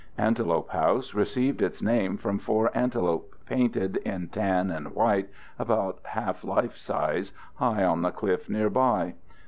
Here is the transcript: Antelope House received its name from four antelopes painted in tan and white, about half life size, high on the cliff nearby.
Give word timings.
Antelope 0.17 0.69
House 0.71 1.13
received 1.13 1.61
its 1.61 1.79
name 1.79 2.17
from 2.17 2.39
four 2.39 2.75
antelopes 2.75 3.37
painted 3.45 3.97
in 3.97 4.29
tan 4.29 4.71
and 4.71 4.95
white, 4.95 5.29
about 5.59 5.99
half 6.05 6.43
life 6.43 6.75
size, 6.75 7.33
high 7.57 7.83
on 7.83 8.01
the 8.01 8.09
cliff 8.09 8.49
nearby. 8.49 9.13